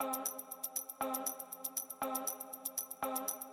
Uh, 0.00 0.24
uh, 1.00 1.24
uh, 3.02 3.43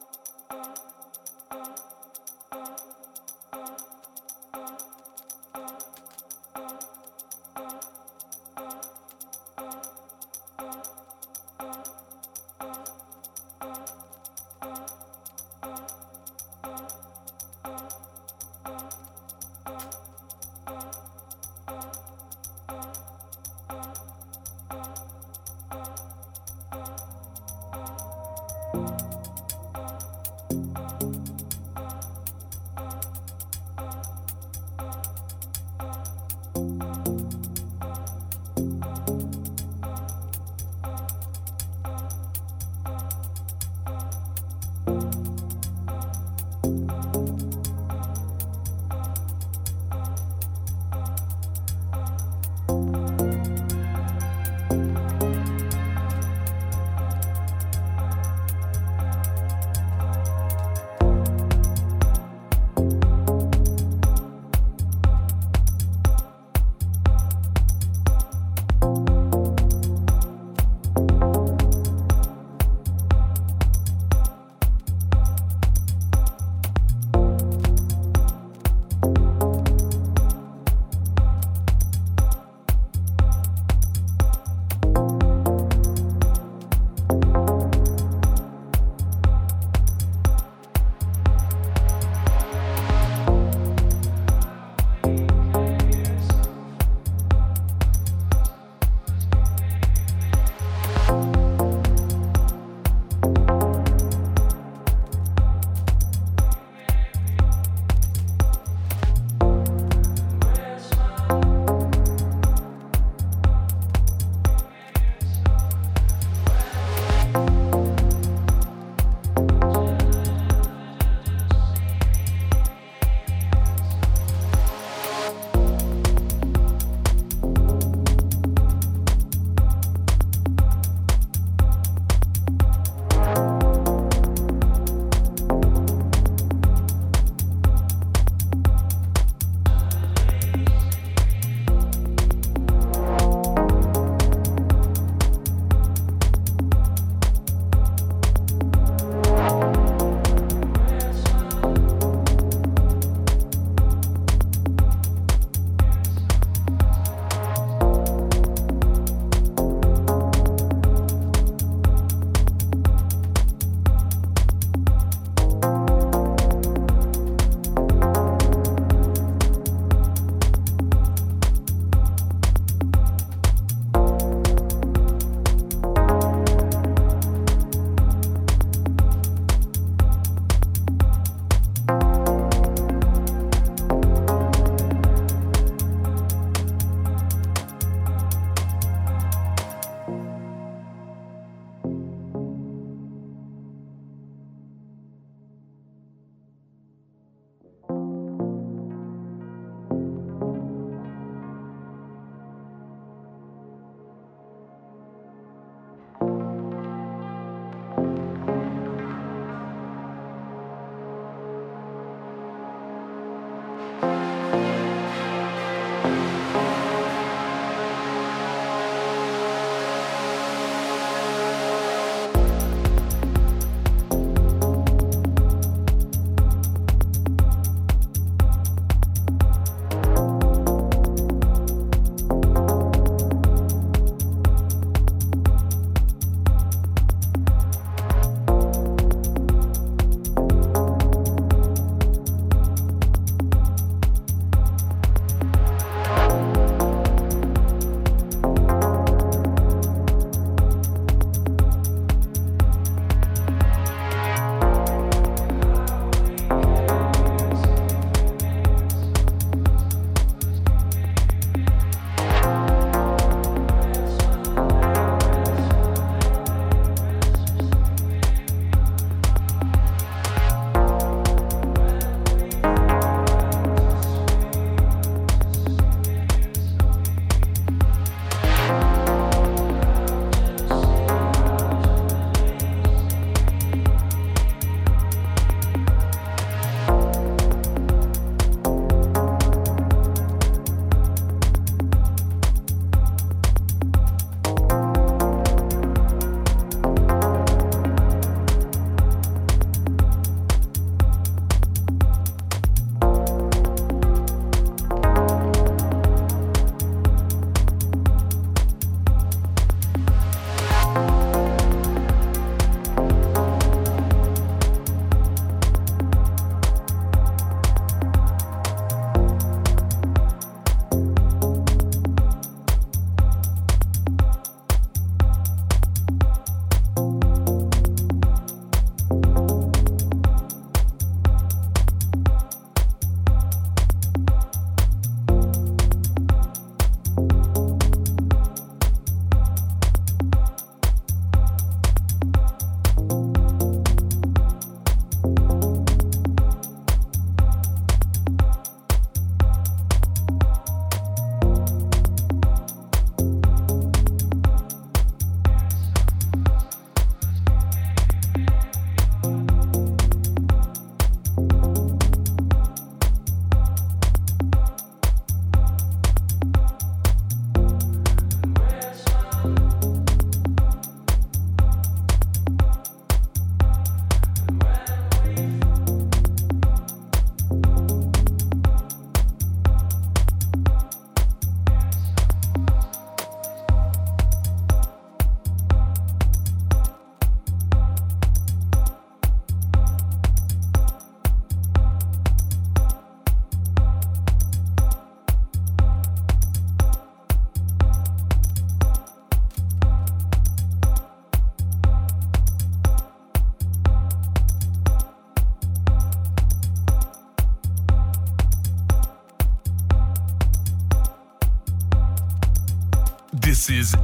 is 413.71 414.00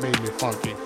Made 0.00 0.20
me 0.22 0.28
funky. 0.28 0.77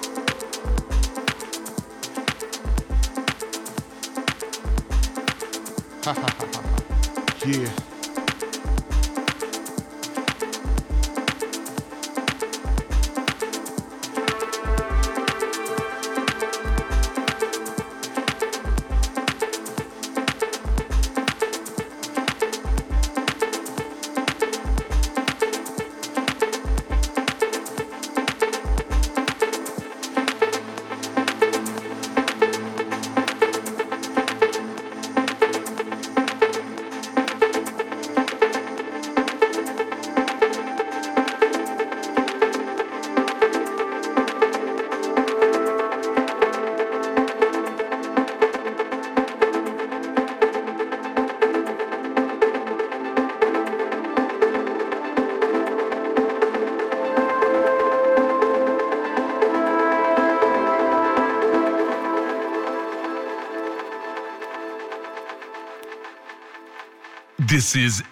This 67.53 67.77
is 67.77 68.03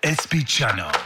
SP 0.00 0.40
Channel. 0.46 0.99